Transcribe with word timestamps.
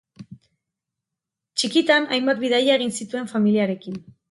Txikitan 1.59 2.09
hainbat 2.11 2.43
bidaia 2.47 2.81
egin 2.81 2.97
zituen 3.03 3.31
familiarekin. 3.37 4.05